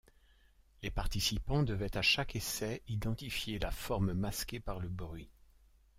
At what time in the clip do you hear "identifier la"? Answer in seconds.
2.87-3.69